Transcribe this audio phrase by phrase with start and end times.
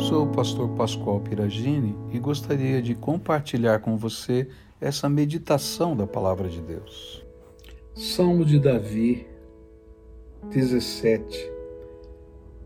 [0.00, 4.48] Sou o pastor Pascoal Piragini e gostaria de compartilhar com você
[4.80, 7.22] essa meditação da palavra de Deus.
[7.94, 9.26] Salmo de Davi,
[10.50, 11.52] 17,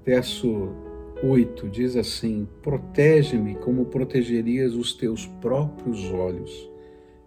[0.05, 0.69] verso
[1.25, 6.71] 8 diz assim: Protege-me como protegerias os teus próprios olhos,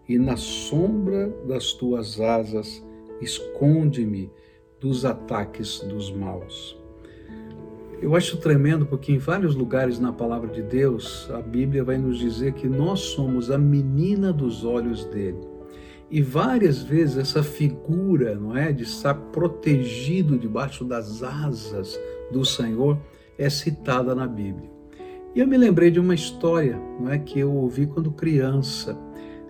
[0.08, 2.82] e na sombra das tuas asas
[3.20, 4.32] esconde-me
[4.80, 6.78] dos ataques dos maus.
[8.00, 12.19] Eu acho tremendo porque em vários lugares na palavra de Deus, a Bíblia vai nos
[12.19, 15.39] dizer que nós somos a menina dos olhos dele.
[16.10, 22.00] E várias vezes essa figura, não é, de estar protegido debaixo das asas
[22.32, 23.00] do Senhor
[23.38, 24.69] é citada na Bíblia.
[25.36, 28.97] E eu me lembrei de uma história, não é, que eu ouvi quando criança,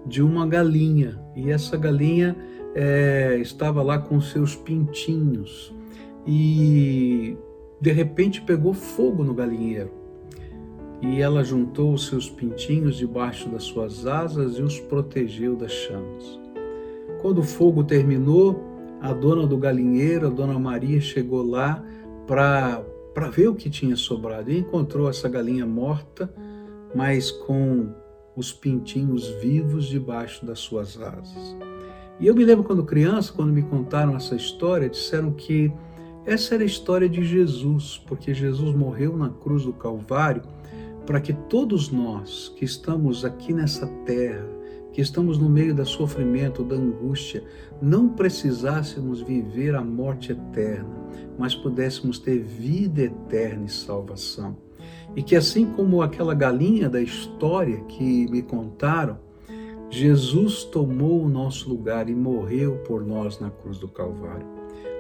[0.06, 1.20] de uma galinha.
[1.36, 2.36] E essa galinha
[2.74, 5.76] é, estava lá com seus pintinhos.
[6.26, 7.38] E
[7.80, 9.92] de repente pegou fogo no galinheiro.
[11.02, 16.40] E ela juntou os seus pintinhos debaixo das suas asas e os protegeu das chamas.
[17.22, 18.64] Quando o fogo terminou,
[19.00, 21.84] a dona do galinheiro, a dona Maria, chegou lá
[22.26, 22.84] para
[23.32, 26.34] ver o que tinha sobrado e encontrou essa galinha morta,
[26.96, 27.90] mas com
[28.36, 31.56] os pintinhos vivos debaixo das suas asas.
[32.20, 35.72] E eu me lembro quando criança, quando me contaram essa história, disseram que
[36.28, 40.44] essa era a história de Jesus, porque Jesus morreu na cruz do Calvário
[41.06, 44.46] para que todos nós que estamos aqui nessa terra,
[44.92, 47.46] que estamos no meio da sofrimento, da angústia,
[47.82, 51.08] não precisássemos viver a morte eterna,
[51.40, 54.58] mas pudéssemos ter vida eterna e salvação.
[55.16, 59.18] E que assim como aquela galinha da história que me contaram,
[59.90, 64.46] Jesus tomou o nosso lugar e morreu por nós na cruz do Calvário.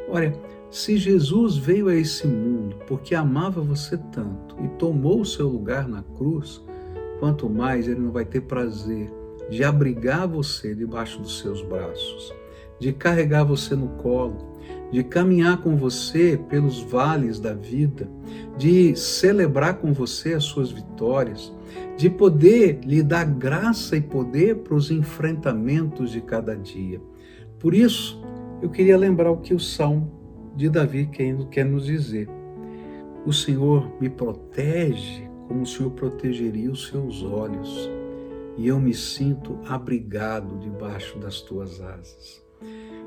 [0.09, 0.33] Olha,
[0.69, 5.87] se Jesus veio a esse mundo porque amava você tanto e tomou o seu lugar
[5.87, 6.61] na cruz,
[7.19, 9.11] quanto mais ele não vai ter prazer
[9.49, 12.33] de abrigar você debaixo dos seus braços,
[12.79, 14.57] de carregar você no colo,
[14.91, 18.09] de caminhar com você pelos vales da vida,
[18.57, 21.53] de celebrar com você as suas vitórias,
[21.95, 27.01] de poder lhe dar graça e poder para os enfrentamentos de cada dia.
[27.57, 28.21] Por isso,
[28.61, 30.16] eu queria lembrar o que o Salmo
[30.57, 31.07] de Davi
[31.51, 32.27] quer nos dizer.
[33.23, 37.89] O Senhor me protege como o Senhor protegeria os seus olhos,
[38.57, 42.43] e eu me sinto abrigado debaixo das tuas asas.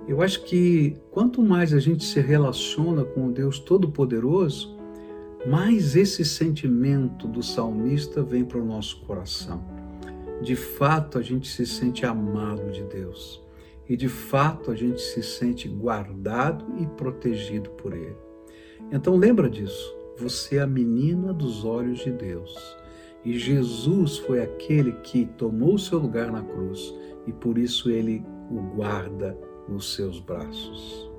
[0.06, 4.78] Eu acho que quanto mais a gente se relaciona com o Deus Todo-Poderoso,
[5.44, 9.60] mais esse sentimento do salmista vem para o nosso coração.
[10.40, 13.42] De fato, a gente se sente amado de Deus
[13.90, 18.16] e de fato a gente se sente guardado e protegido por Ele.
[18.92, 22.54] Então lembra disso, você é a menina dos olhos de Deus
[23.24, 26.94] e Jesus foi aquele que tomou o seu lugar na cruz
[27.26, 29.36] e por isso Ele o guarda
[29.68, 31.09] nos seus braços.